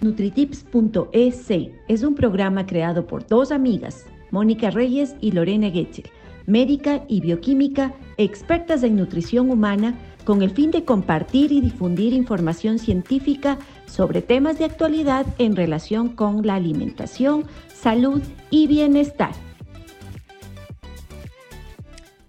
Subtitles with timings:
[0.00, 1.50] Nutritips.es
[1.88, 6.08] es un programa creado por dos amigas, Mónica Reyes y Lorena Getzel,
[6.46, 12.78] médica y bioquímica, expertas en nutrición humana, con el fin de compartir y difundir información
[12.78, 17.44] científica sobre temas de actualidad en relación con la alimentación,
[17.74, 19.32] salud y bienestar.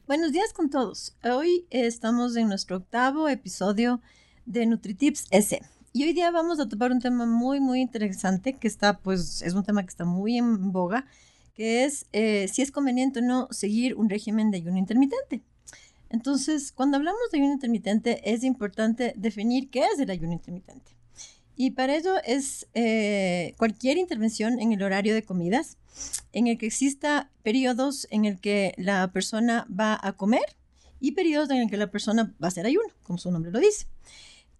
[0.07, 1.15] Buenos días con todos.
[1.23, 4.01] Hoy estamos en nuestro octavo episodio
[4.47, 5.61] de Nutritips S.
[5.91, 9.53] Y hoy día vamos a topar un tema muy, muy interesante que está, pues, es
[9.55, 11.07] un tema que está muy en boga,
[11.55, 15.41] que es eh, si es conveniente o no seguir un régimen de ayuno intermitente.
[16.09, 20.91] Entonces, cuando hablamos de ayuno intermitente, es importante definir qué es el ayuno intermitente.
[21.55, 25.77] Y para ello es eh, cualquier intervención en el horario de comidas
[26.33, 30.55] en el que exista periodos en el que la persona va a comer
[30.99, 33.59] y periodos en el que la persona va a hacer ayuno, como su nombre lo
[33.59, 33.87] dice.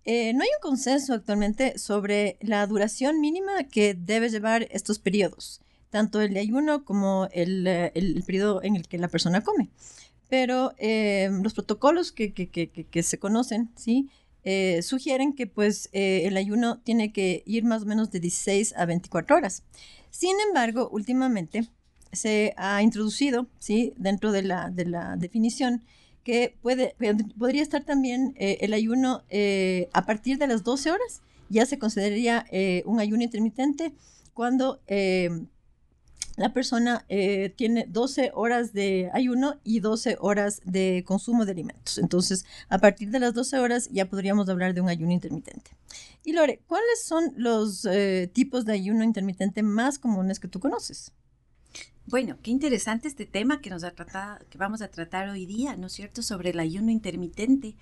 [0.06, 5.62] Eh, no hay un consenso actualmente sobre la duración mínima que debe llevar estos periodos,
[5.90, 9.70] tanto el de ayuno como el, eh, el, periodo en el que la persona come.
[10.30, 14.10] Pero eh, los protocolos que, que, que, que, se conocen, ¿sí?
[14.82, 19.36] sugieren que pues el ayuno tiene que ir más o menos de 16 a 24
[19.36, 19.64] horas.
[20.10, 21.70] Sin embargo, últimamente
[22.12, 23.94] se ha introducido, ¿sí?
[23.98, 25.84] dentro de la, de la definición,
[26.24, 26.96] que puede,
[27.38, 31.80] podría estar también eh, el ayuno eh, a partir de las 12 horas, ya se
[31.80, 33.94] consideraría eh, un ayuno intermitente
[34.34, 34.80] cuando
[36.38, 37.06] la persona
[37.58, 41.98] tiene 12 horas de ayuno y 12 horas de consumo de alimentos.
[41.98, 45.72] Entonces, a partir de las 12 horas ya podríamos hablar de un ayuno intermitente.
[46.24, 47.86] Y Lore, ¿cuáles son los
[48.32, 51.12] tipos de ayuno intermitente más comunes que tú conoces?
[52.10, 55.76] Bueno, qué interesante este tema que nos ha tratado, que vamos a tratar hoy día,
[55.76, 57.76] ¿no es cierto?, sobre el ayuno intermitente.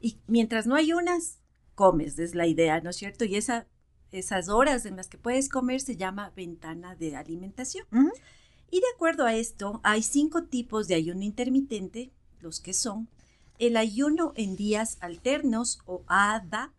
[0.00, 1.40] Y mientras no ayunas,
[1.74, 3.26] comes, es la idea, ¿no es cierto?
[3.26, 3.66] Y esa,
[4.10, 7.86] esas horas en las que puedes comer se llama ventana de alimentación.
[8.70, 13.10] Y de acuerdo a esto, hay cinco tipos de ayuno intermitente, los que son
[13.58, 16.72] el ayuno en días alternos o ADA,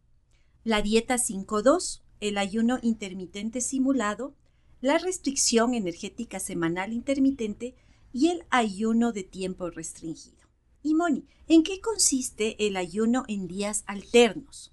[0.64, 4.34] la dieta 5-2, el ayuno intermitente simulado,
[4.82, 7.76] la restricción energética semanal intermitente
[8.14, 10.46] y el ayuno de tiempo restringido.
[10.84, 14.72] Y Moni, ¿en qué consiste el ayuno en días alternos?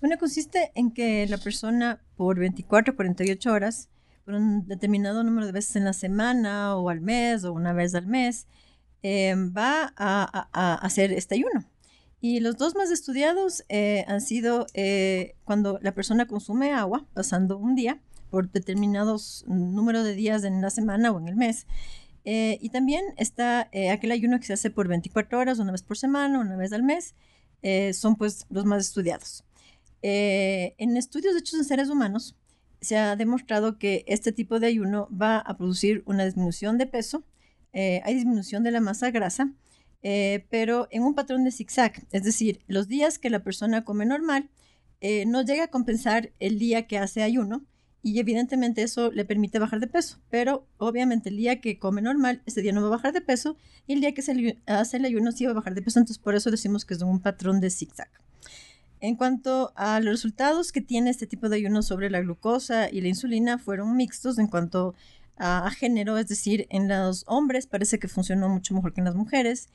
[0.00, 3.88] Bueno, consiste en que la persona por 24 o 48 horas,
[4.24, 7.94] por un determinado número de veces en la semana o al mes o una vez
[7.94, 8.46] al mes,
[9.02, 11.64] em, va a, hacer este ayuno.
[12.20, 17.56] Y los dos más estudiados eh, han sido eh, cuando la persona consume agua, pasando
[17.56, 18.02] un día,
[18.34, 21.68] por determinados número de días en la semana o en el mes.
[22.24, 25.84] Eh, y también está eh, aquel ayuno que se hace por 24 horas, una vez
[25.84, 27.14] por semana, una vez al mes.
[27.62, 29.44] Eh, son pues los más estudiados.
[30.02, 32.34] en estudios hechos en seres humanos,
[32.80, 37.22] se ha demostrado que este tipo de ayuno va a producir una disminución de peso,
[37.72, 39.52] hay disminución de la masa grasa,
[40.50, 44.50] pero en un patrón de zigzag, es decir, los días que la persona come normal,
[45.26, 47.64] no llega a compensar el día que hace ayuno,
[48.04, 52.42] y evidentemente eso le permite bajar de peso, pero obviamente el día que come normal,
[52.44, 53.56] ese día no va a bajar de peso
[53.86, 56.22] y el día que se hace el ayuno sí va a bajar de peso, entonces
[56.22, 58.10] por eso decimos que es un patrón de zigzag.
[59.00, 63.00] En cuanto a los resultados que tiene este tipo de ayuno sobre la glucosa y
[63.00, 64.94] la insulina, fueron mixtos en cuanto
[65.38, 69.14] a, género, es decir, en los hombres parece que funcionó mucho mejor que en las
[69.14, 69.70] mujeres,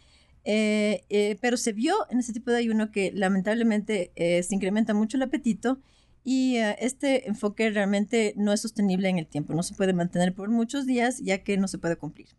[0.45, 4.93] eh, eh, pero se vio en este tipo de ayuno que lamentablemente eh, se incrementa
[4.93, 5.79] mucho el apetito
[6.23, 10.33] y eh, este enfoque realmente no es sostenible en el tiempo, no se puede mantener
[10.33, 12.29] por muchos días ya que no se puede cumplir.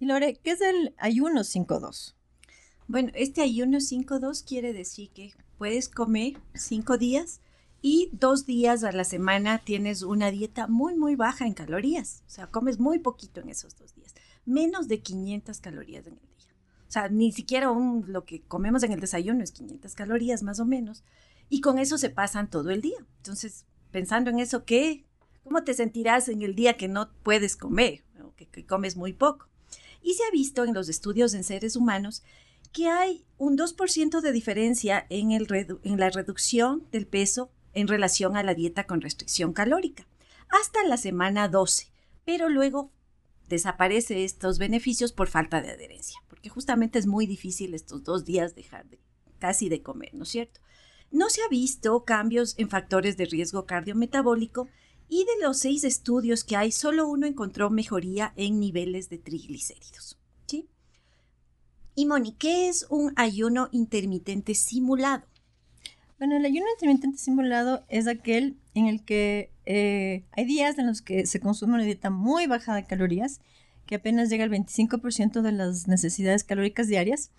[0.00, 2.14] Y Lore, ¿qué es el ayuno 5-2?
[2.88, 7.40] Bueno, este ayuno 5-2 quiere decir que puedes comer 5 días
[7.80, 12.22] y dos días a la semana tienes una dieta muy, muy baja en calorías.
[12.26, 14.14] O sea, comes muy poquito en esos dos días.
[14.44, 16.54] Menos de 500 calorías en el día.
[16.88, 20.64] O sea, ni siquiera lo que comemos en el desayuno es 500 calorías más o
[20.64, 21.02] menos
[21.52, 22.96] y con eso se pasan todo el día.
[23.18, 25.04] Entonces, pensando en eso, ¿qué?
[25.44, 29.50] ¿Cómo te sentirás en el día que no puedes comer o que, comes muy poco?
[30.00, 32.22] Y se ha visto en los estudios en seres humanos
[32.72, 35.28] que hay un 2% de diferencia en,
[35.98, 40.06] la reducción del peso en relación a la dieta con restricción calórica,
[40.48, 41.92] hasta la semana 12,
[42.24, 42.92] pero luego
[43.50, 48.54] desaparece estos beneficios por falta de adherencia, porque justamente es muy difícil estos dos días
[48.54, 48.98] dejar de,
[49.38, 50.61] casi de comer, ¿no es cierto?
[51.12, 54.68] No se ha visto cambios en factores de riesgo cardiometabólico
[55.08, 60.18] y de los seis estudios que hay, solo uno encontró mejoría en niveles de triglicéridos.
[60.46, 60.68] ¿sí?
[61.94, 65.24] Y Moni, ¿qué es un ayuno intermitente simulado?
[66.18, 71.02] Bueno, el ayuno intermitente simulado es aquel en el que eh, hay días en los
[71.02, 73.40] que se consume una dieta muy baja de calorías,
[73.86, 77.30] que apenas llega al 25% de las necesidades calóricas diarias,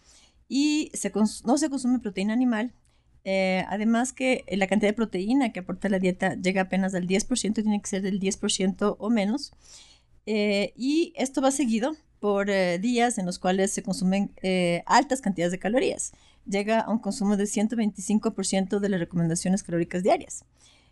[0.48, 0.92] y
[1.46, 2.74] no se consume proteína animal.
[3.26, 7.54] Eh, además que la cantidad de proteína que aporta la dieta llega apenas al 10%,
[7.54, 9.54] tiene que ser del 10% o menos.
[10.26, 12.48] Eh, y esto va seguido por
[12.80, 14.32] días en los cuales se consumen
[14.86, 16.14] altas cantidades de calorías
[16.46, 20.46] llega a un consumo de 125% de las recomendaciones calóricas diarias.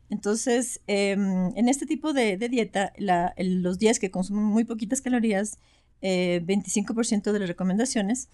[0.09, 2.93] Entonces, em, en este tipo de, dieta,
[3.37, 5.57] los días que consumen muy poquitas calorías,
[6.01, 8.27] 25% eh, de las recomendaciones,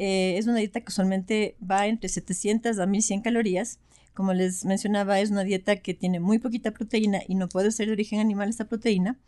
[0.00, 3.80] eh, es una dieta que usualmente va entre 700 a 1100 calorías.
[4.14, 7.88] Como les mencionaba, es una dieta que tiene muy poquita proteína y no puede ser
[7.88, 9.18] de origen animal esta proteína.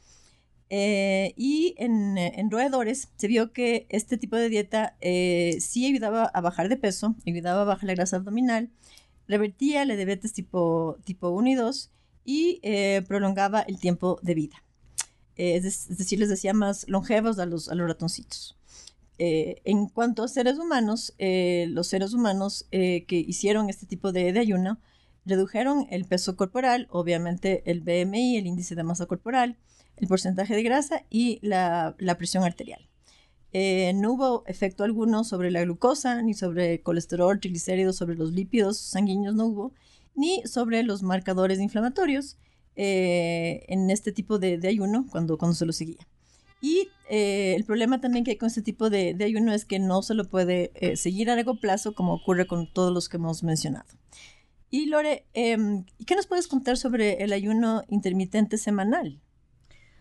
[0.71, 6.41] Eh, y en, roedores se vio que este tipo de dieta eh, sí ayudaba a
[6.41, 8.71] bajar de peso, ayudaba a bajar la grasa abdominal,
[9.29, 11.91] revertía la diabetes tipo, tipo 1 y 2
[12.25, 14.65] y eh, prolongaba el tiempo de vida.
[15.37, 18.57] Es, decir, les decía más longevos a los ratoncitos.
[19.25, 24.79] En cuanto a seres humanos, los seres humanos que hicieron este tipo de, de ayuno
[25.25, 29.57] redujeron el peso corporal, obviamente el BMI, el índice de masa corporal,
[29.97, 32.89] el porcentaje de grasa y la, presión arterial.
[33.53, 38.79] Eh, no hubo efecto alguno sobre la glucosa, ni sobre colesterol, triglicéridos, sobre los lípidos
[38.79, 39.73] sanguíneos no hubo,
[40.15, 42.39] ni sobre los marcadores inflamatorios
[42.77, 46.09] eh, en este tipo de, ayuno cuando, cuando se lo seguía.
[46.62, 50.00] Y eh, el problema también que hay con este tipo de, ayuno es que no
[50.00, 53.91] se lo puede seguir a largo plazo como ocurre con todos los que hemos mencionado.
[54.70, 59.20] Y Lore, em, ¿qué nos puedes contar sobre el ayuno intermitente semanal?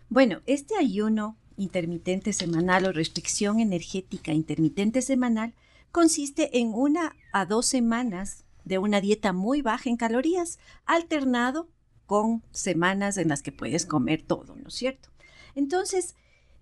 [0.08, 5.54] Bueno, este ayuno intermitente semanal o restricción energética intermitente semanal
[5.90, 11.68] consiste en una a dos semanas de una dieta muy baja en calorías, alternado
[12.06, 15.10] con semanas en las que puedes comer todo, ¿no es cierto?
[15.54, 16.16] Entonces,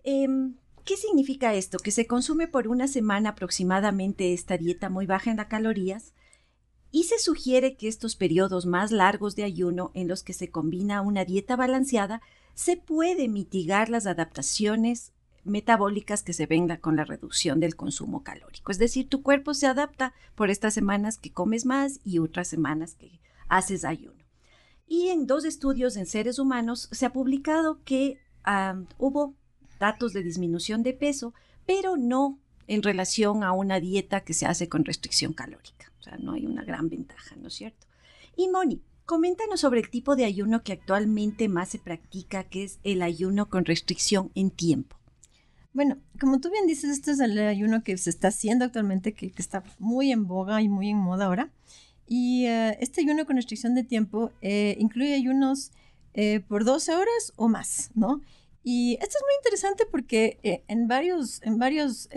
[0.04, 0.54] em,
[0.84, 1.78] ¿qué significa esto?
[1.78, 6.12] Que se consume por una semana aproximadamente esta dieta muy baja en las calorías
[6.90, 11.02] y se sugiere que estos periodos más largos de ayuno en los que se combina
[11.02, 12.20] una dieta balanceada
[12.54, 15.12] se puede mitigar las adaptaciones
[15.44, 18.72] metabólicas que se vengan con la reducción del consumo calórico.
[18.72, 22.94] Es decir, tu cuerpo se adapta por estas semanas que comes más y otras semanas
[22.94, 24.22] que haces ayuno.
[24.86, 28.18] Y en dos estudios en seres humanos se ha publicado que
[28.98, 29.34] hubo
[29.80, 31.34] datos de disminución de peso,
[31.66, 32.38] pero no
[32.68, 35.92] en relación a una dieta que se hace con restricción calórica.
[35.98, 37.88] O sea, no hay una gran ventaja, ¿no es cierto?
[38.36, 38.80] Y Moni,
[39.10, 43.50] Coméntanos sobre el tipo de ayuno que actualmente más se practica, que es el ayuno
[43.50, 44.94] con restricción en tiempo.
[45.72, 49.32] Bueno, como tú bien dices, este es el ayuno que se está haciendo actualmente, que,
[49.36, 51.50] está muy en boga y muy en moda ahora.
[52.06, 55.72] Y eh, este ayuno con restricción de tiempo eh, incluye ayunos
[56.14, 58.20] eh, por 12 horas o más, ¿no?
[58.62, 62.08] Y esto es muy interesante porque en varios, en varios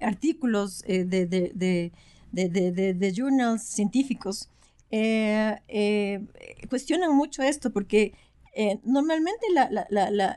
[0.00, 1.92] artículos de, de,
[2.32, 4.48] de, de, journals científicos,
[4.94, 6.26] eh, eh,
[6.68, 8.12] cuestionan mucho esto porque
[8.54, 9.46] eh, normalmente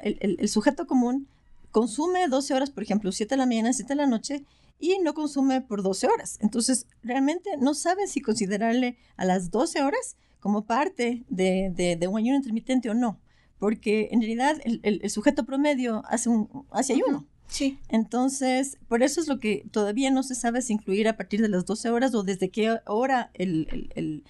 [0.04, 1.28] el, sujeto común
[1.72, 4.46] consume 12 horas, por ejemplo, 7 de la mañana, 7 de la noche,
[4.80, 6.38] y no consume por 12 horas.
[6.42, 12.38] Entonces, realmente no saben si considerarle a las 12 horas como parte de, un ayuno
[12.38, 13.20] intermitente o no,
[13.60, 17.26] porque en realidad el, sujeto promedio hace, un, hace ayuno.
[17.48, 17.80] Sí.
[17.90, 21.48] Entonces, por eso es lo que todavía no se sabe si incluir a partir de
[21.48, 24.24] las 12 horas o desde qué hora el,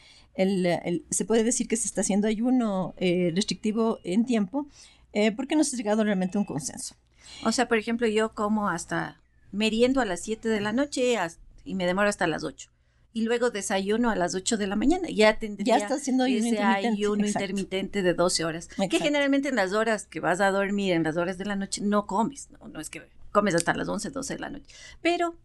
[1.09, 4.67] se puede decir que se está haciendo ayuno eh, restrictivo en tiempo,
[5.13, 6.95] eh, porque no se ha llegado realmente a un consenso.
[7.43, 9.21] O sea, por ejemplo, yo como hasta
[9.51, 11.17] meriendo a las 7 de la noche
[11.63, 12.69] y me demoro hasta las 8
[13.15, 15.07] y luego desayuno a las 8 de la mañana.
[15.09, 18.67] Ya tendría ya está haciendo ese ayuno intermitente de 12 horas.
[18.89, 21.81] Que generalmente en las horas que vas a dormir, en las horas de la noche,
[21.81, 22.49] no comes.
[22.51, 24.65] No, no es que comes hasta las 11, 12 de la noche.
[25.01, 25.37] Pero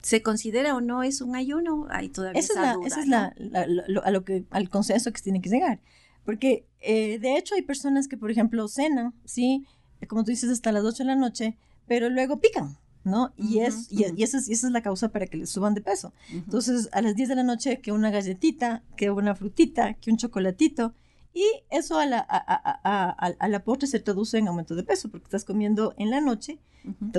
[0.00, 1.88] ¿Se considera o no es un ayuno?
[1.90, 3.34] Hay todavía esa, esa, es la,
[4.04, 5.80] a lo que, al consenso que se tiene que llegar.
[6.24, 9.66] Porque eh, de hecho hay personas que, por ejemplo, cenan, ¿sí?
[10.06, 11.56] Como tú dices, hasta las 8 de la noche,
[11.88, 12.78] pero luego pican.
[13.08, 13.32] ¿No?
[13.36, 16.12] Y, es, y, esa es, esa es la causa para que les suban de peso.
[16.30, 20.16] Entonces, a las 10 de la noche, que una galletita, que una frutita, que un
[20.16, 20.94] chocolatito,
[21.34, 25.24] y eso a la, a, a, la postre se traduce en aumento de peso, porque
[25.24, 26.58] estás comiendo en la noche,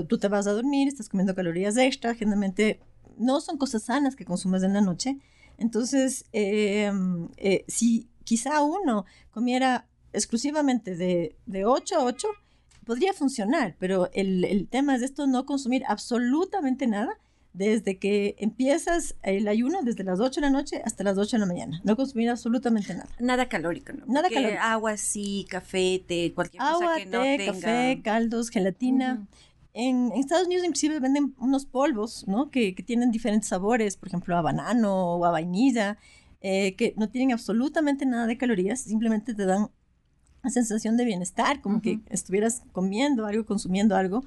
[0.07, 2.79] tú te vas a dormir, estás comiendo calorías extra, generalmente
[3.17, 5.17] no son cosas sanas que consumes en la noche.
[5.57, 12.27] Entonces, em, eh, si quizá uno comiera exclusivamente de, de 8 a 8,
[12.89, 17.19] podría funcionar, pero el, el tema es esto, no consumir absolutamente nada
[17.53, 21.41] desde que empiezas el ayuno, desde las 8 de la noche hasta las 8 de
[21.41, 21.81] la mañana.
[21.83, 23.07] No consumir absolutamente nada.
[23.19, 24.07] Nada calórico, ¿no?
[24.07, 24.63] Nada Porque calórico.
[24.63, 27.53] Agua sí, café, té, cualquier Agua, cosa que no té, tenga...
[27.53, 29.13] café, caldos, gelatina.
[29.13, 29.27] Ujú.
[29.73, 32.49] En, en Estados Unidos inclusive venden unos polvos, ¿no?
[32.49, 35.99] Que, que tienen diferentes sabores, por ejemplo, a banano o a vainilla,
[36.41, 39.69] eh, que no tienen absolutamente nada de calorías, simplemente te dan
[40.49, 44.23] sensación de bienestar, como que estuvieras comiendo algo, consumiendo algo,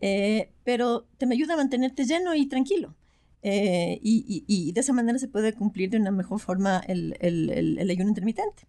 [0.00, 2.94] eh, pero te me ayuda a mantenerte lleno y tranquilo.
[3.42, 7.16] Eh, y, y- y de esa manera se puede cumplir de una mejor forma el,
[7.20, 8.66] el- el- el ayuno intermitente.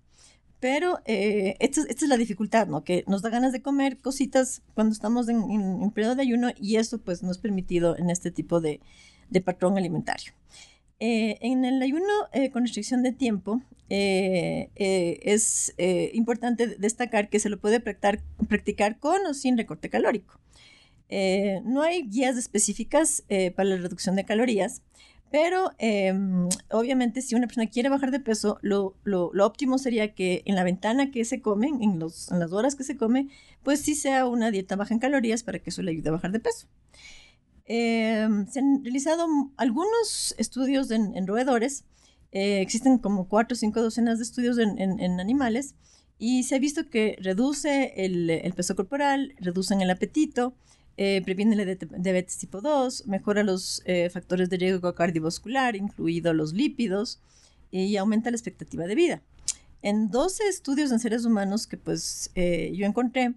[0.59, 2.83] Pero eh, esta, es- esta es la dificultad, ¿no?
[2.83, 6.49] Que nos da ganas de comer cositas cuando estamos en, en- en periodo de ayuno
[6.59, 8.79] y eso pues no es permitido en este tipo de,
[9.29, 10.31] de patrón alimentario.
[10.99, 17.29] Eh, en el ayuno eh, con restricción de tiempo eh, eh, es eh, importante destacar
[17.29, 20.39] que se lo puede practicar, practicar con o sin recorte calórico.
[21.09, 23.23] Eh, no hay guías específicas
[23.55, 24.81] para la reducción de calorías,
[25.31, 26.13] pero eh,
[26.71, 30.55] obviamente si una persona quiere bajar de peso, lo, lo- lo óptimo sería que en
[30.55, 33.27] la ventana que se comen, en, los, en las horas que se come,
[33.63, 36.31] pues sí sea una dieta baja en calorías para que eso le ayude a bajar
[36.31, 36.67] de peso.
[37.67, 39.25] Eh, se han realizado
[39.57, 41.83] algunos estudios en, en roedores,
[42.31, 45.73] eh, existen como cuatro o cinco docenas de estudios en, en- animales
[46.19, 50.53] y se ha visto que reduce el, el peso corporal, reducen el apetito,
[50.97, 56.53] eh, previene la diabetes tipo 2, mejora los eh, factores de riesgo cardiovascular, incluidos los
[56.53, 57.19] lípidos,
[57.71, 59.21] y aumenta la expectativa de vida.
[59.81, 63.33] En 12 estudios en seres humanos que pues yo encontré,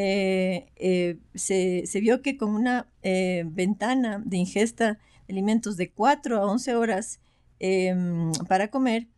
[0.00, 5.90] eh, eh, se, se vio que con una eh, ventana de ingesta de alimentos de
[5.90, 7.18] 4 a 11 horas
[7.58, 9.08] em, para comer,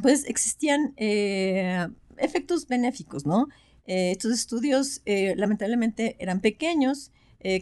[0.00, 3.48] pues existían efectos benéficos, ¿no?
[3.84, 7.12] Estos estudios lamentablemente eran pequeños,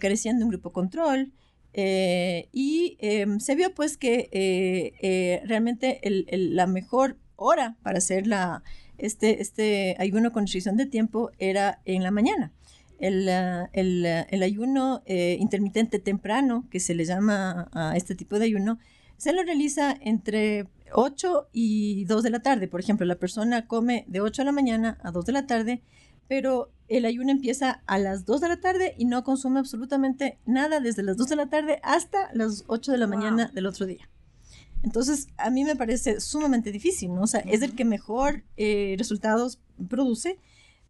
[0.00, 1.32] carecían de un grupo control
[1.74, 8.62] y em, se vio pues que realmente la mejor hora para hacer la,
[9.04, 12.52] este, este ayuno con restricción de tiempo era en la mañana.
[12.98, 18.14] El, ah, el, ah, el ayuno eh, intermitente temprano, que se le llama a este
[18.14, 18.78] tipo de ayuno,
[19.16, 22.68] se lo realiza entre 8 y 2 de la tarde.
[22.68, 25.82] Por ejemplo, la persona come de 8 de la mañana a 2 de la tarde,
[26.28, 30.80] pero el ayuno empieza a las 2 de la tarde y no consume absolutamente nada
[30.80, 33.16] desde las 2 de la tarde hasta las 8 de la Wow.
[33.16, 34.08] mañana del otro día.
[34.82, 37.22] Entonces, a mí me parece sumamente difícil, ¿no?
[37.22, 40.38] O sea, es el que mejor eh, resultados produce,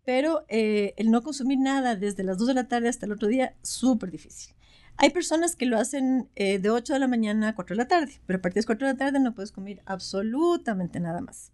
[0.05, 3.29] pero eh, el no consumir nada desde las 2 de la tarde hasta el otro
[3.29, 4.55] día, súper difícil.
[4.97, 7.89] Hay personas que lo hacen eh, de 8 de la mañana a 4 de la
[7.89, 11.21] tarde, pero a partir de las 4 de la tarde no puedes comer absolutamente nada
[11.21, 11.53] más.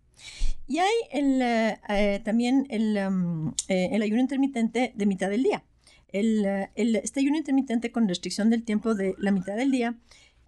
[0.67, 5.65] Y hay el, eh, también el, um, eh, el ayuno intermitente de mitad del día.
[6.09, 9.95] El, el- este ayuno intermitente con restricción del tiempo de la mitad del día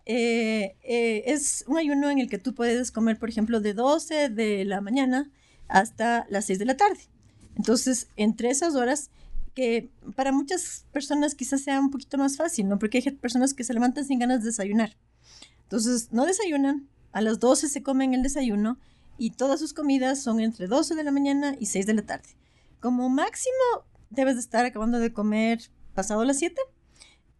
[0.06, 4.28] eh, eh, es un ayuno en el que tú puedes comer, por ejemplo, de 12
[4.28, 5.30] de la mañana
[5.68, 7.00] hasta las 6 de la tarde.
[7.56, 9.10] Entonces, entre esas horas,
[9.54, 12.78] que para muchas personas quizás sea un poquito más fácil, ¿no?
[12.78, 14.96] Porque hay personas que se levantan sin ganas de desayunar.
[15.64, 18.78] Entonces, no desayunan, a las 12 se comen el desayuno
[19.18, 22.28] y todas sus comidas son entre 12 de la mañana y 6 de la tarde.
[22.80, 25.60] Como máximo, debes de estar acabando de comer
[25.94, 26.60] pasado las 7.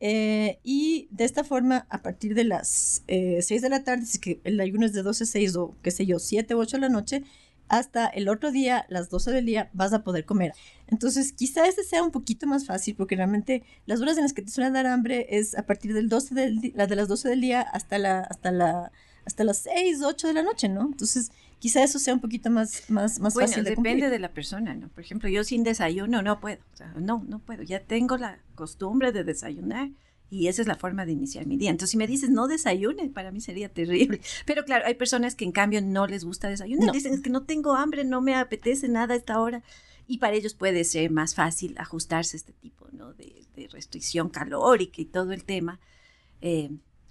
[0.00, 4.12] Eh, y de esta forma, a partir de las eh, 6 de la tarde, si
[4.12, 6.58] es que el ayuno es de 12 a 6 o qué sé yo, 7 o
[6.58, 7.22] 8 de la noche,
[7.68, 10.52] hasta el otro día, las 12 del día, vas a poder comer.
[10.88, 14.42] Entonces, quizá este sea un poquito más fácil porque realmente las horas en las que
[14.42, 17.40] te suele dar hambre es a partir del 12 del la de las 12 del
[17.40, 18.90] día hasta la hasta la
[19.24, 20.82] hasta las 6, 8 de la noche, ¿no?
[20.82, 21.30] Entonces,
[21.60, 24.10] quizá eso sea un poquito más más más Bueno, fácil de depende cumplir.
[24.10, 24.88] de la persona, ¿no?
[24.88, 26.58] Por ejemplo, yo sin desayuno no puedo.
[26.72, 27.62] O sea, no, no puedo.
[27.62, 29.90] Ya tengo la costumbre de desayunar
[30.28, 31.70] y esa es la forma de iniciar mi día.
[31.70, 34.20] Entonces, si me dices no desayunes, para mí sería terrible.
[34.46, 36.86] Pero claro, hay personas que en cambio no les gusta desayunar.
[36.86, 36.92] No.
[36.92, 39.62] Dicen es que no tengo hambre, no me apetece nada a esta hora.
[40.06, 43.12] Y para ellos puede ser más fácil ajustarse a este tipo ¿no?
[43.12, 45.78] de, de restricción calórica y todo el tema
[46.40, 46.70] eh,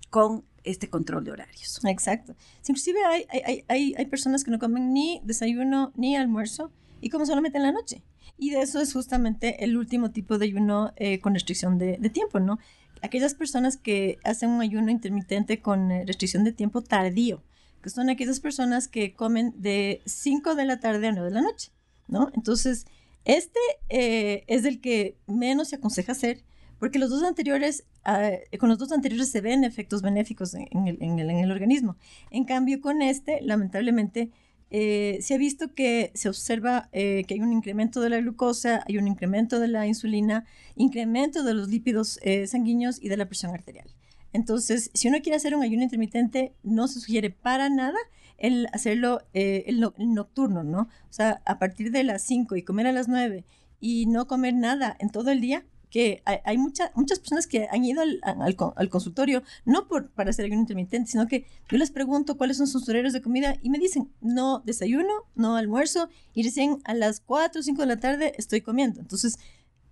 [0.10, 1.80] con este control de horarios.
[1.86, 2.36] Exacto.
[2.68, 7.26] Inclusive hay, hay, hay- hay, personas que no comen ni desayuno ni almuerzo y como
[7.26, 8.02] solamente en la noche.
[8.38, 12.10] Y de eso es justamente el último tipo de ayuno eh, con restricción de, de
[12.10, 12.58] tiempo, ¿no?
[13.02, 17.44] Aquellas personas que hacen un ayuno intermitente con eh, restricción de tiempo tardío,
[17.82, 21.42] que son aquellas personas que comen de 5 de la tarde a 9 de la
[21.42, 21.72] noche,
[22.08, 22.30] ¿no?
[22.34, 22.86] Entonces,
[23.26, 26.44] este eh, es el que menos se aconseja hacer,
[26.80, 31.52] porque los dos anteriores, ah, con los dos anteriores se ven efectos benéficos en el
[31.52, 31.98] organismo.
[32.32, 34.32] En cambio, con este, lamentablemente,
[34.72, 38.84] eh, se ha visto que se observa eh, que hay un incremento de la glucosa,
[38.88, 40.46] hay un incremento de la insulina,
[40.76, 43.88] incremento de los lípidos eh, sanguíneos y de la presión arterial.
[44.32, 47.98] Entonces, si uno quiere hacer un ayuno intermitente, no se sugiere para nada
[48.38, 50.82] el hacerlo eh, el, nocturno, ¿no?
[50.82, 53.44] O sea, a partir de las 5 y comer a las 9
[53.80, 58.02] y no comer nada en todo el día, que hay, muchas personas que han ido
[58.02, 62.68] al, consultorio no por, para hacer ayuno intermitente, sino que yo les pregunto cuáles son
[62.68, 67.22] sus horarios de comida y me dicen, no desayuno, no almuerzo y recién a las
[67.22, 69.00] 4 o 5 de la tarde estoy comiendo.
[69.00, 69.40] Entonces,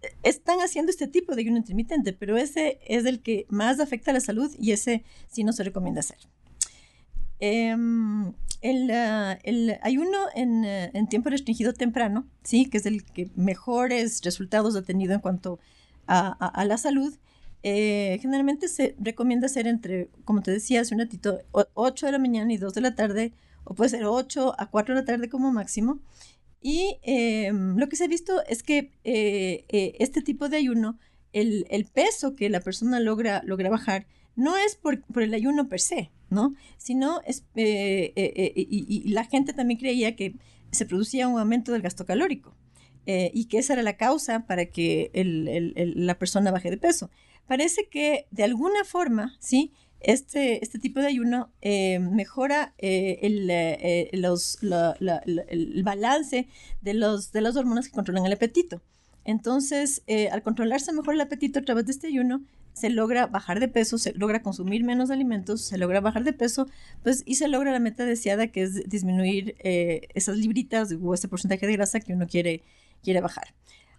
[0.04, 4.12] e, están haciendo este tipo de ayuno intermitente, pero ese es el que más afecta
[4.12, 6.20] a la salud y ese sí no se recomienda hacer.
[7.39, 13.04] Em, el, ah, el, ayuno en, eh, en, tiempo restringido temprano, sí, que es el
[13.04, 15.60] que mejores resultados ha tenido en cuanto
[16.08, 17.18] a, la salud,
[17.64, 22.20] eh, generalmente se recomienda hacer entre, como te decía hace un ratito, 8 de la
[22.20, 23.34] mañana y 2 de la tarde,
[23.64, 26.00] o puede ser 8 a 4 de la tarde como máximo.
[26.62, 30.98] Y em, lo que se ha visto es que eh, eh, este tipo de ayuno,
[31.34, 35.68] el, el, peso que la persona logra, logra bajar, no es por, por el ayuno
[35.68, 36.56] per se, ¿no?
[36.78, 40.36] Sino es, y, y la gente también creía que
[40.72, 42.56] se producía un aumento del gasto calórico.
[43.10, 45.12] Eh, y que esa era la causa para que
[45.96, 47.10] la persona baje de peso.
[47.48, 49.72] Parece que de alguna forma, ¿sí?
[50.02, 56.50] Este, este tipo de ayuno eh, mejora eh, el, los, el, balance
[56.82, 58.82] de, los, de las hormonas que controlan el apetito.
[59.24, 63.70] Entonces, al controlarse mejor el apetito a través de este ayuno, se logra bajar de
[63.70, 66.68] peso, se logra consumir menos alimentos, se logra bajar de peso,
[67.04, 71.66] pues y se logra la meta deseada que es disminuir esas libritas o ese porcentaje
[71.66, 72.64] de grasa que uno quiere
[73.04, 73.54] quiere bajar.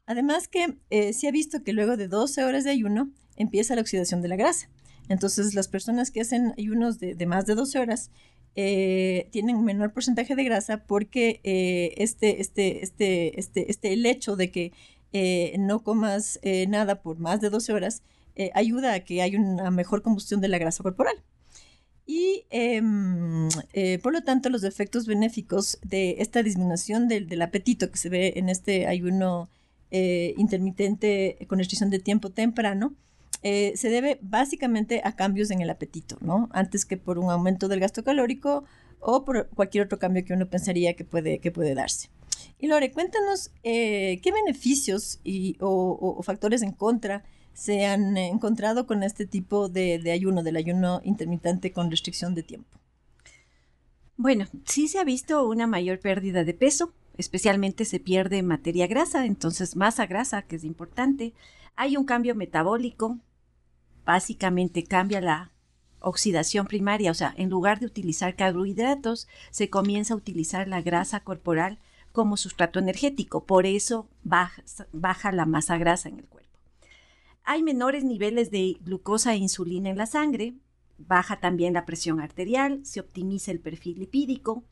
[0.06, 3.82] Además que eh, se ha visto que luego de 12 horas de ayuno empieza la
[3.82, 4.70] oxidación de la grasa.
[5.08, 8.10] Entonces las personas que hacen ayunos de, más de 12 horas
[8.54, 14.34] eh, tienen menor porcentaje de grasa porque eh, este, este, este, este, este, el hecho
[14.34, 14.72] de que
[15.58, 16.38] no comas
[16.68, 18.02] nada por más de 12 horas
[18.54, 21.22] ayuda a que haya una mejor combustión de la grasa corporal.
[22.10, 27.98] Y em, eh, por lo tanto, los efectos benéficos de esta disminución del, apetito que
[27.98, 29.50] se ve en este ayuno
[29.90, 32.94] eh, intermitente con restricción de tiempo temprano,
[33.42, 36.48] eh, se debe básicamente a cambios en el apetito, ¿no?
[36.52, 38.64] Antes que por un aumento del gasto calórico
[39.00, 42.08] o por cualquier otro cambio que uno pensaría que puede, que puede darse.
[42.58, 47.22] Y Lore, cuéntanos qué beneficios y, o factores en contra
[47.58, 52.78] se han encontrado con este tipo de, ayuno, del ayuno intermitente con restricción de tiempo?
[54.16, 59.26] Bueno, sí se ha visto una mayor pérdida de peso, especialmente se pierde materia grasa,
[59.26, 61.34] entonces masa grasa, que es importante.
[61.74, 63.18] Hay un cambio metabólico,
[64.04, 65.50] básicamente cambia la
[65.98, 71.20] oxidación primaria, o sea, en lugar de utilizar carbohidratos, se comienza a utilizar la grasa
[71.20, 71.80] corporal
[72.12, 76.47] como sustrato energético, por eso baja, baja la masa grasa en el cuerpo.
[77.50, 80.52] Hay menores niveles de glucosa e insulina en la sangre,
[80.98, 84.64] baja también la presión arterial, se optimiza el perfil lipídico,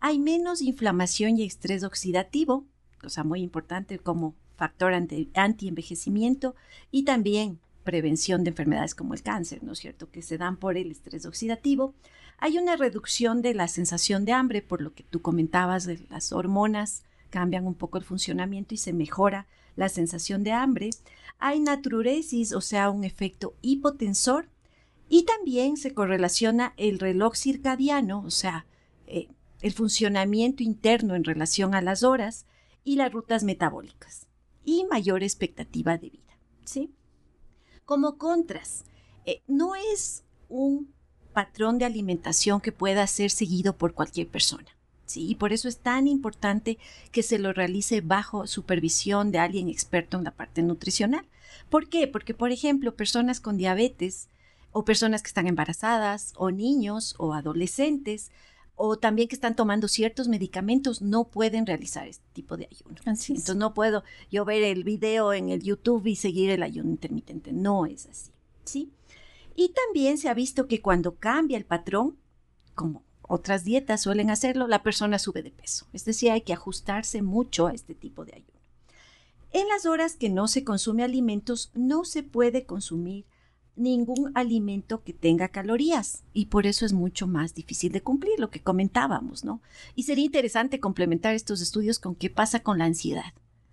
[0.00, 2.66] hay menos inflamación y estrés oxidativo,
[3.00, 6.56] cosa muy importante como factor anti-envejecimiento
[6.90, 10.76] y también prevención de enfermedades como el cáncer, ¿no es cierto?, que se dan por
[10.76, 11.94] el estrés oxidativo.
[12.38, 16.32] Hay una reducción de la sensación de hambre, por lo que tú comentabas de las
[16.32, 20.90] hormonas cambian un poco el funcionamiento y se mejora la sensación de hambre
[21.38, 24.48] hay natruresis, o sea, un efecto hipotensor,
[25.08, 28.66] y también se correlaciona el reloj circadiano, o sea,
[29.06, 29.28] eh,
[29.60, 32.46] el funcionamiento interno en relación a las horas
[32.84, 34.26] y las rutas metabólicas,
[34.64, 36.38] y mayor expectativa de vida.
[36.64, 36.90] ¿sí?
[37.84, 38.84] Como contras,
[39.26, 40.92] eh, no es un
[41.32, 44.68] patrón de alimentación que pueda ser seguido por cualquier persona.
[45.06, 45.28] ¿Sí?
[45.28, 46.78] Y por eso es tan importante
[47.12, 51.26] que se lo realice bajo supervisión de alguien experto en la parte nutricional.
[51.68, 52.06] ¿Por qué?
[52.08, 54.28] Porque, por ejemplo, personas con diabetes
[54.72, 58.30] o personas que están embarazadas o niños o adolescentes
[58.76, 62.96] o también que están tomando ciertos medicamentos no pueden realizar este tipo de ayuno.
[62.98, 67.52] Entonces no puedo yo ver el video en el YouTube y seguir el ayuno intermitente.
[67.52, 68.32] No es así.
[68.64, 68.92] ¿sí?
[69.54, 72.18] Y también se ha visto que cuando cambia el patrón,
[72.74, 75.86] como otras dietas suelen hacerlo, la persona sube de peso.
[75.92, 78.60] Es decir, hay que ajustarse mucho a este tipo de ayuno.
[79.52, 83.24] En las horas que no se consume alimentos, no se puede consumir
[83.76, 88.50] ningún alimento que tenga calorías y por eso es mucho más difícil de cumplir lo
[88.50, 89.60] que comentábamos, ¿no?
[89.94, 93.32] Y sería interesante complementar estos estudios con qué pasa con la ansiedad.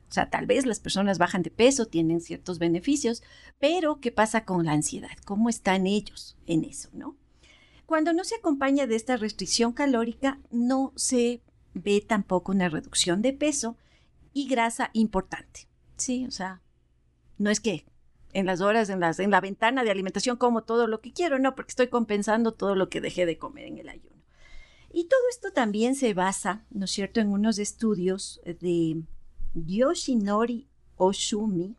[0.09, 3.23] O sea, tal vez las personas bajan de peso, tienen ciertos beneficios,
[3.59, 5.17] pero ¿qué pasa con la ansiedad?
[5.25, 7.15] ¿Cómo están ellos en eso, no?
[7.91, 11.41] Cuando no se acompaña de esta restricción calórica, no se
[11.73, 13.75] ve tampoco una reducción de peso
[14.31, 15.67] y grasa importante.
[15.97, 16.61] Sí, o sea,
[17.37, 17.83] no es que
[18.31, 21.37] en las horas, en, las, en la ventana de alimentación, como todo lo que quiero,
[21.37, 24.23] no, porque estoy compensando todo lo que dejé de comer en el ayuno.
[24.93, 29.03] Y todo esto también se basa, ¿no es cierto?, en unos estudios de
[29.53, 31.75] Yoshinori Oshumi,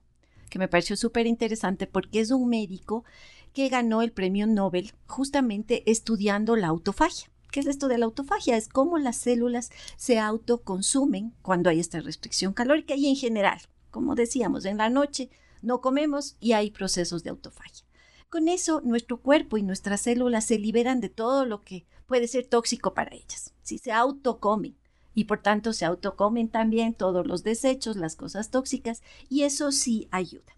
[0.51, 3.03] que me pareció súper interesante porque es un médico
[3.53, 7.29] que ganó el premio Nobel justamente estudiando la autofagia.
[7.51, 8.57] ¿Qué es esto de la autofagia?
[8.57, 13.61] Es cómo las células se autoconsumen cuando hay esta restricción calórica y en general,
[13.91, 15.29] como decíamos, en la noche
[15.61, 17.85] no comemos y hay procesos de autofagia.
[18.31, 22.47] Con eso, nuestro cuerpo y nuestras células se liberan de todo lo que puede ser
[22.47, 23.53] tóxico para ellas.
[23.63, 24.77] Si se autocomen
[25.15, 30.09] y por tanto se autocomen también todos los desechos, las cosas tóxicas y eso sí
[30.11, 30.57] ayuda.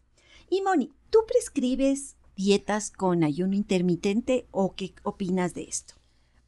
[0.48, 5.94] Y Moni, ¿tú prescribes dietas con ayuno intermitente o qué opinas de esto?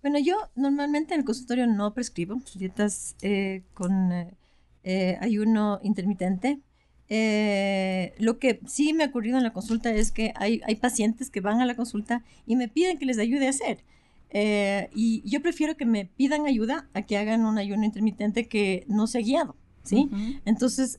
[0.07, 4.35] Bueno, yo normalmente en el consultorio no prescribo dietas eh, con eh,
[4.85, 6.61] eh, ayuno intermitente.
[7.09, 11.41] lo que sí me ha ocurrido en la consulta es que hay, hay, pacientes que
[11.41, 13.83] van a la consulta y me piden que les ayude a hacer.
[14.95, 19.09] y yo prefiero que me pidan ayuda a que hagan un ayuno intermitente que no
[19.09, 20.09] sea guiado, ¿sí?
[20.45, 20.99] Entonces,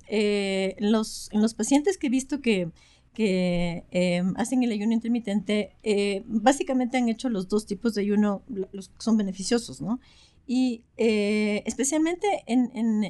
[0.80, 2.72] los, en los pacientes que he visto que
[3.18, 8.44] que em, hacen el ayuno intermitente, eh, básicamente han hecho los dos tipos de ayuno,
[8.48, 10.00] los que son beneficiosos, ¿no?
[10.46, 13.04] Y eh, especialmente en, en,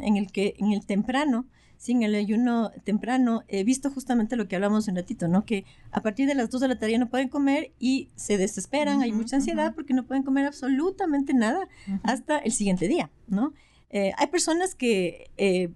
[0.00, 1.44] en, el que, en el temprano,
[1.76, 5.44] sin el ayuno temprano, he visto justamente lo que hablamos un ratito, ¿no?
[5.44, 9.02] Que a partir de las 2 de la tarde no pueden comer y se desesperan,
[9.02, 11.66] hay mucha ansiedad porque no pueden comer absolutamente nada
[12.04, 13.54] hasta el siguiente día, ¿no?
[13.90, 15.32] Eh, hay personas que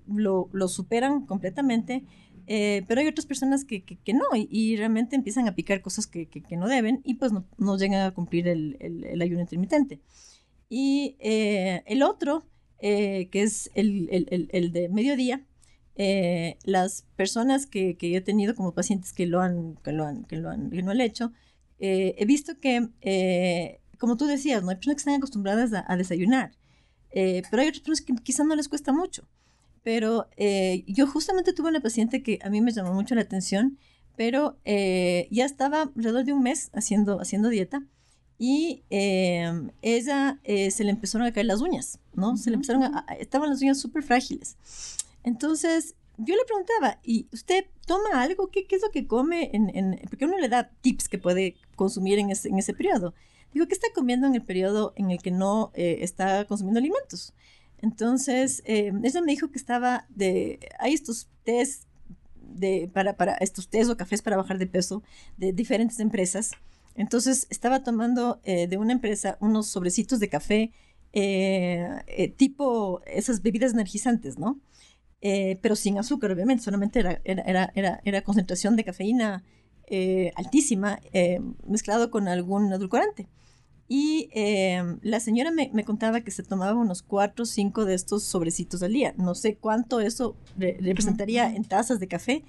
[0.07, 2.05] lo, lo, superan completamente
[2.55, 6.29] eh, pero hay otras personas que, que, no y, realmente empiezan a picar cosas que,
[6.29, 10.01] que no deben y pues no, no, llegan a cumplir el, el, ayuno intermitente.
[10.69, 12.45] Y eh, el otro,
[12.79, 14.07] eh, que es el,
[14.53, 15.47] el, de mediodía,
[16.65, 20.25] las personas que, que, yo he tenido como pacientes que lo han, que lo han,
[20.25, 21.33] que lo han, que no han hecho,
[21.79, 24.69] he visto que, como tú decías, ¿no?
[24.69, 26.53] hay personas que están acostumbradas a, a desayunar,
[27.15, 29.27] pero hay otras personas que quizás no les cuesta mucho.
[29.83, 33.79] Pero eh, yo justamente tuve una paciente que a mí me llamó mucho la atención,
[34.17, 37.83] pero eh, ya estaba alrededor de un mes haciendo, haciendo dieta
[38.39, 42.37] y em, ella eh, se le empezaron a caer las uñas, ¿no?
[42.37, 44.57] Se le empezaron a, estaban las uñas súper frágiles.
[45.25, 48.51] Entonces, yo le preguntaba, ¿y usted toma algo?
[48.51, 49.51] ¿Qué, qué es lo que come?
[49.53, 53.15] En, en, porque uno le da tips que puede consumir en ese, en ese periodo.
[53.53, 57.35] Digo, ¿qué está comiendo en el periodo en el que no está consumiendo alimentos?
[57.83, 61.85] Entonces, eh, ella me dijo que estaba de, hay estos test
[62.41, 65.03] de, para, para estos test o cafés para bajar de peso
[65.37, 66.53] de diferentes empresas.
[66.95, 70.73] Entonces, estaba tomando eh, de una empresa unos sobrecitos de café
[71.13, 74.61] eh, eh, tipo esas bebidas energizantes, ¿no?
[75.63, 79.45] pero sin azúcar, obviamente, solamente era, era, era, era concentración de cafeína
[80.35, 80.99] altísima
[81.65, 83.29] mezclado con algún edulcorante.
[83.95, 87.93] Y em, la señora me, me, contaba que se tomaba unos cuatro o cinco de
[87.93, 89.13] estos sobrecitos al día.
[89.19, 92.43] No sé cuánto eso representaría en tazas de café,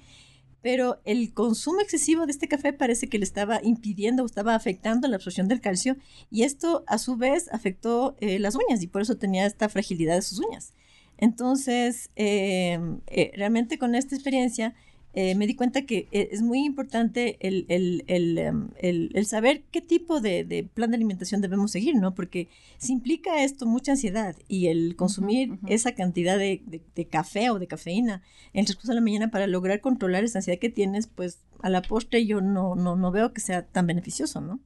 [0.62, 5.06] pero el consumo excesivo de este café parece que le estaba impidiendo o estaba afectando
[5.06, 5.98] la absorción del calcio
[6.30, 10.14] y esto a su vez afectó eh, las uñas y por eso tenía esta fragilidad
[10.14, 10.72] de sus uñas.
[11.18, 14.74] Entonces, em, eh, realmente con esta experiencia
[15.16, 19.62] eh, me di cuenta que eh, es muy importante el, el, em, el, el saber
[19.70, 22.16] qué tipo de, de, plan de alimentación debemos seguir, ¿no?
[22.16, 22.48] Porque
[22.78, 27.68] si implica esto mucha ansiedad y el consumir esa cantidad de, de, café o de
[27.68, 28.22] cafeína
[28.52, 31.70] en el transcurso de la mañana para lograr controlar esa ansiedad que tienes, pues a
[31.70, 34.58] la postre yo no, no, no veo que sea tan beneficioso, ¿no?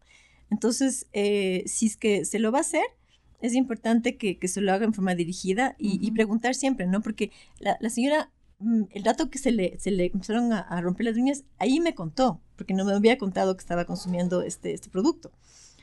[0.50, 2.86] Entonces, eh, si es que se lo va a hacer,
[3.42, 7.02] es importante que, que se lo haga en forma dirigida y, y preguntar siempre, ¿no?
[7.02, 8.30] Porque la, la señora
[8.60, 12.40] el dato que se le, se le empezaron a, romper las uñas, ahí me contó,
[12.56, 15.30] porque no me había contado que estaba consumiendo este, este producto.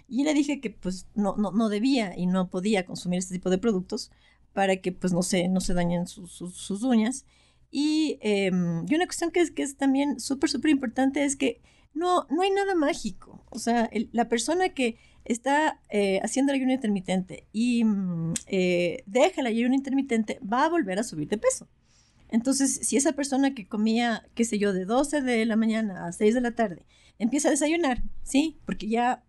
[0.07, 3.49] Y le dije que pues no, no, no debía y no podía consumir este tipo
[3.49, 4.11] de productos
[4.53, 7.25] para que pues no se, no se dañen sus, sus, uñas.
[7.71, 11.61] Y, em, y, una cuestión que es, que es también súper, súper importante es que
[11.93, 13.43] no, no hay nada mágico.
[13.49, 19.41] O sea, la persona que está eh, haciendo el ayuno intermitente y mm, eh, deja
[19.41, 21.67] el ayuno intermitente va a volver a subir de peso.
[22.29, 26.11] Entonces, si esa persona que comía, qué sé yo, de 12 de la mañana a
[26.11, 26.85] 6 de la tarde,
[27.19, 28.57] empieza a desayunar, ¿sí?
[28.65, 29.23] Porque ya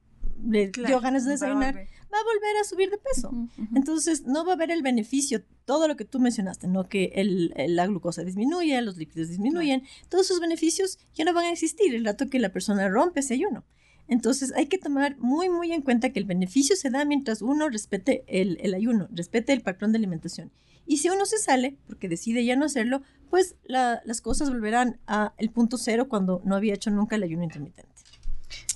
[0.44, 3.30] le dio ganas de desayunar, va a, volver a subir de peso.
[3.74, 6.88] Entonces, no va a haber el beneficio, todo lo que tú mencionaste, ¿no?
[6.88, 11.52] Que el, la glucosa disminuye, los lípidos disminuyen, todos esos beneficios ya no van a
[11.52, 13.64] existir el rato que la persona rompe ese ayuno.
[14.08, 17.68] Entonces hay que tomar muy, muy en cuenta que el beneficio se da mientras uno
[17.68, 20.52] respete el, el ayuno, respete el patrón de alimentación
[20.86, 25.34] Y si uno se sale, porque decide ya no hacerlo, pues las cosas volverán a
[25.36, 27.92] el punto cero cuando no había hecho nunca el ayuno intermitente.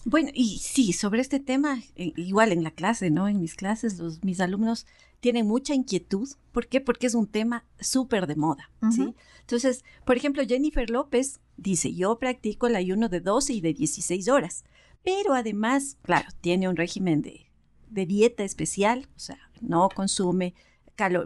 [0.04, 3.28] Bueno, y sí, sobre este tema, eh, igual en la clase, ¿no?
[3.28, 4.86] En mis clases, los, mis alumnos
[5.20, 6.28] tienen mucha inquietud.
[6.52, 6.80] ¿Por qué?
[6.80, 9.14] Porque es un tema súper de moda, ¿sí?
[9.40, 14.28] Entonces, por ejemplo, Jennifer López dice, yo practico el ayuno de 12 y de 16
[14.28, 14.64] horas,
[15.04, 17.50] pero además, claro, tiene un régimen de,
[17.90, 20.54] de dieta especial, o sea, no consume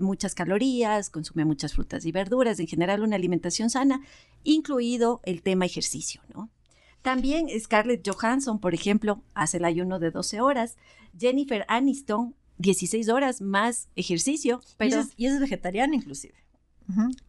[0.00, 4.00] muchas calorías, consume muchas frutas y verduras, en general una alimentación sana,
[4.42, 6.50] incluido el tema ejercicio, ¿no?
[7.02, 10.76] También Scarlett Johansson, por ejemplo, hace el ayuno de 12 horas.
[11.18, 14.62] Jennifer Aniston, 16 horas más ejercicio.
[14.78, 16.34] Pero, y, es, vegetariana inclusive.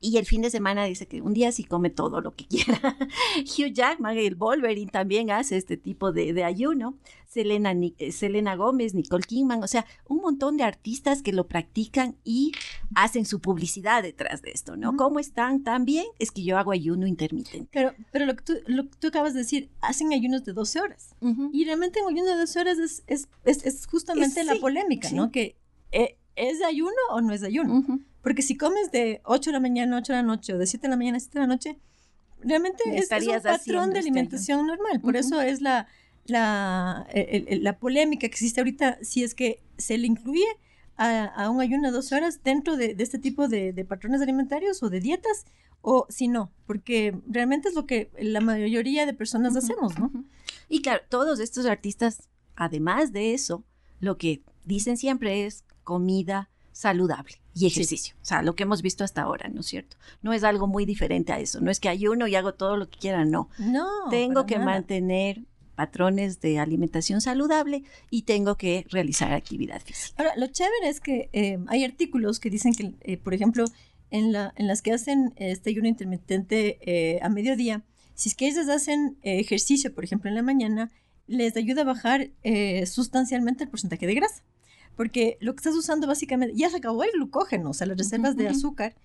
[0.02, 2.98] Y el fin de semana dice que un día sí come todo lo que quiera.
[3.40, 6.96] Hugh Jackman, el Wolverine, también hace este tipo de, ayuno.
[7.28, 12.16] Selena, eh, Selena Gómez, Nicole Kidman, o sea, un montón de artistas que lo practican
[12.24, 12.54] y
[12.96, 14.96] hacen su publicidad detrás de esto, ¿no?
[14.96, 16.06] ¿Cómo están también?
[16.18, 17.68] Es que yo hago ayuno intermitente.
[17.74, 20.80] Pero, pero lo, que tú, lo que tú acabas de decir, hacen ayunos de 12
[20.80, 21.16] horas.
[21.52, 25.30] Y realmente en ayuno de 12 horas es, es, es, justamente la polémica, ¿no?
[25.32, 25.58] Que
[25.92, 27.84] eh, ¿es de ayuno o no es de ayuno?
[28.26, 30.66] Porque si comes de 8 de la mañana a 8 de la noche o de
[30.66, 31.78] 7 de la mañana a 7 de la noche,
[32.40, 35.00] realmente es, un patrón de este alimentación normal.
[35.00, 35.88] Por eso es la,
[36.26, 40.48] la, la polémica que existe ahorita si es que se le incluye
[40.98, 45.02] a, un ayuno de 12 horas dentro de, este tipo de, patrones alimentarios o de
[45.02, 45.46] dietas
[45.84, 50.12] o si no, porque realmente es lo que la mayoría de personas hacemos, ¿no?
[50.68, 53.64] Y claro, todos estos artistas, además de eso,
[54.00, 58.16] lo que dicen siempre es comida saludable y ejercicio.
[58.22, 59.96] O sea, lo que hemos visto hasta ahora, ¿no es cierto?
[60.22, 61.62] No es algo muy diferente a eso.
[61.62, 63.50] No es que ayuno y hago todo lo que quiera, no.
[63.58, 63.88] No.
[64.10, 70.16] Tengo que mantener patrones de alimentación saludable y tengo que realizar actividad física.
[70.18, 73.64] Ahora, lo chévere es que eh, hay artículos que dicen que, eh, por ejemplo,
[74.12, 77.84] en, la, en las que hacen este ayuno intermitente eh, a mediodía,
[78.16, 80.92] si es que ellos hacen ejercicio, por ejemplo, en la mañana,
[81.28, 82.32] les ayuda a bajar
[82.86, 84.44] sustancialmente el porcentaje de grasa
[84.96, 88.36] porque lo que estás usando básicamente, ya se acabó el glucógeno, o sea, las reservas
[88.36, 88.96] de azúcar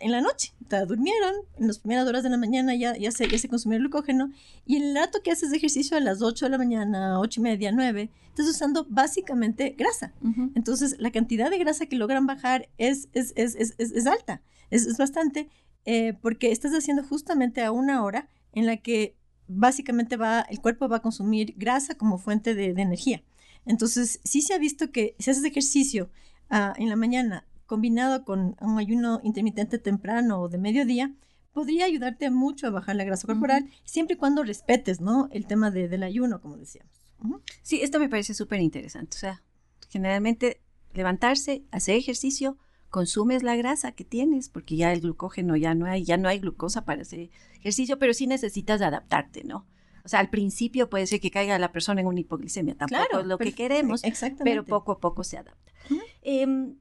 [0.00, 0.52] en la noche.
[0.72, 3.76] O durmieron, en las primeras horas de la mañana ya, ya, se, ya se consumió
[3.76, 4.30] el glucógeno,
[4.66, 7.72] y el rato que haces ejercicio a las 8 de la mañana, 8 y media,
[7.72, 10.12] 9, estás usando básicamente grasa.
[10.54, 15.48] Entonces, la cantidad de grasa que logran bajar es, es, es, es alta, es, bastante,
[15.84, 19.16] eh, porque estás haciendo justamente a una hora en la que
[19.48, 23.22] básicamente va, el cuerpo va a consumir grasa como fuente de energía.
[23.70, 26.10] Entonces, sí se ha visto que si haces ejercicio
[26.48, 31.14] ah, en la mañana combinado con un ayuno intermitente temprano o de mediodía,
[31.52, 35.28] podría ayudarte mucho a bajar la grasa corporal, siempre y cuando respetes, ¿no?
[35.30, 36.92] El tema del ayuno, como decíamos.
[37.62, 39.16] Sí, esto me parece súper interesante.
[39.16, 39.42] O sea,
[39.88, 40.60] generalmente
[40.92, 46.02] levantarse, hacer ejercicio, consumes la grasa que tienes, porque ya el glucógeno ya no hay,
[46.02, 47.30] ya no hay glucosa para hacer
[47.60, 49.64] ejercicio, pero sí necesitas adaptarte, ¿no?
[50.10, 53.26] O sea, al principio puede ser que caiga la persona en una hipoglicemia, tampoco es
[53.26, 54.02] lo que queremos,
[54.42, 55.72] pero poco a poco se adapta.
[56.22, 56.74] Em,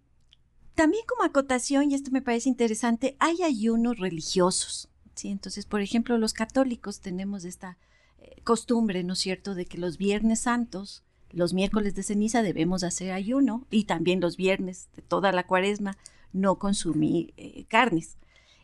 [0.74, 4.90] también como acotación, y esto me parece interesante, hay ayunos religiosos.
[5.14, 5.30] ¿sí?
[5.30, 7.78] Entonces, por ejemplo, los católicos tenemos esta
[8.18, 12.84] eh, costumbre, ¿no es cierto?, de que los viernes santos, los miércoles de ceniza debemos
[12.84, 16.00] hacer ayuno y también los viernes de toda la cuaresma
[16.34, 18.18] no consumir eh, carnes.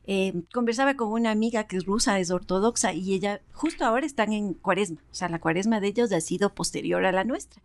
[0.07, 4.33] Eh, conversaba con una amiga que es rusa, es ortodoxa, y ella justo ahora están
[4.33, 7.63] en cuaresma, o sea, la cuaresma de ellos ha sido posterior a la nuestra.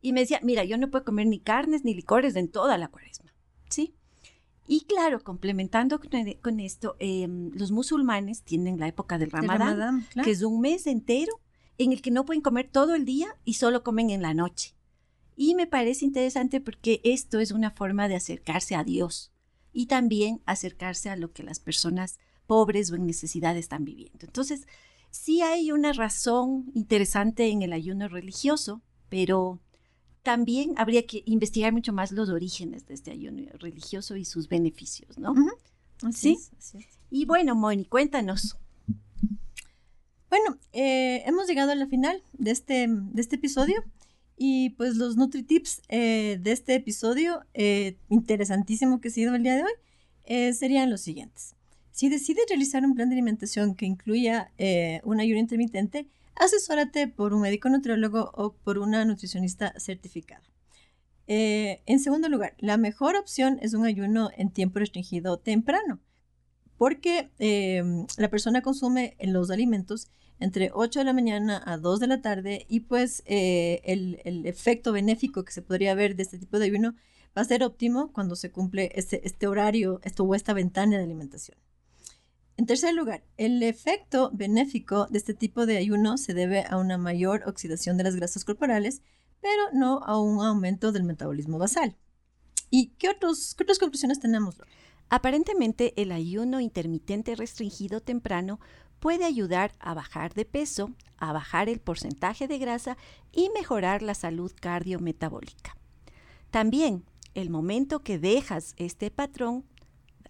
[0.00, 2.88] Y me decía, mira, yo no puedo comer ni carnes ni licores en toda la
[2.88, 3.34] cuaresma,
[3.68, 3.94] ¿sí?
[4.66, 6.00] Y claro, complementando
[6.40, 11.40] con, esto, em, los musulmanes tienen la época del Ramadán, que es un mes entero
[11.76, 14.74] en el que no pueden comer todo el día y solo comen en la noche.
[15.36, 19.31] Y me parece interesante porque esto es una forma de acercarse a Dios
[19.72, 24.26] y también acercarse a lo que las personas pobres o en necesidad están viviendo.
[24.26, 24.66] Entonces,
[25.10, 29.60] sí hay una razón interesante en el ayuno religioso, pero
[30.22, 35.18] también habría que investigar mucho más los orígenes de este ayuno religioso y sus beneficios,
[35.18, 35.34] ¿no?
[36.12, 36.38] ¿Sí?
[37.10, 38.56] Y bueno, Moni, cuéntanos.
[40.28, 43.84] Bueno, eh, hemos llegado a la final de este, de este episodio.
[44.36, 49.56] Y pues los NutriTips eh, de este episodio, eh, interesantísimo que ha sido el día
[49.56, 49.72] de hoy,
[50.24, 51.54] eh, serían los siguientes.
[51.90, 54.50] Si decides realizar un plan de alimentación que incluya
[55.04, 60.42] un ayuno intermitente, asesórate por un médico nutriólogo o por una nutricionista certificada.
[61.26, 66.00] en segundo lugar, la mejor opción es un ayuno en tiempo restringido temprano,
[66.82, 67.30] porque
[68.16, 70.08] la persona consume los alimentos
[70.40, 74.90] entre 8 de la mañana a 2 de la tarde y pues eh, el, efecto
[74.90, 76.96] benéfico que se podría ver de este tipo de ayuno
[77.38, 81.04] va a ser óptimo cuando se cumple este, este horario esto, o esta ventana de
[81.04, 81.56] alimentación.
[82.56, 86.98] En tercer lugar, el efecto benéfico de este tipo de ayuno se debe a una
[86.98, 89.02] mayor oxidación de las grasas corporales,
[89.40, 91.94] pero no a un aumento del metabolismo basal.
[92.70, 94.56] ¿Y qué, otros, qué otras conclusiones tenemos?
[95.14, 98.58] Aparentemente, el ayuno intermitente restringido temprano
[98.98, 102.96] puede ayudar a bajar de peso, a bajar el porcentaje de grasa
[103.30, 105.76] y mejorar la salud cardiometabólica.
[106.50, 109.66] También, el momento que dejas este patrón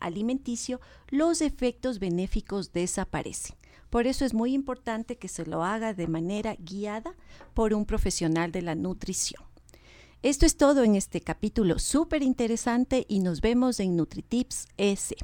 [0.00, 3.54] alimenticio, los efectos benéficos desaparecen.
[3.88, 7.14] Por eso es muy importante que se lo haga de manera guiada
[7.54, 9.44] por un profesional de la nutrición.
[10.22, 15.16] Esto es todo en este capítulo súper interesante y nos vemos en NutriTips S.